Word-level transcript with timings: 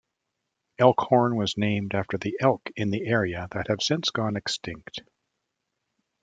Elkhorn 0.79 1.35
was 1.35 1.59
named 1.59 1.93
after 1.93 2.17
the 2.17 2.35
elk 2.41 2.71
in 2.75 2.89
the 2.89 3.05
area 3.05 3.47
that 3.51 3.67
have 3.67 3.83
since 3.83 4.09
gone 4.09 4.35
extinct. 4.35 5.01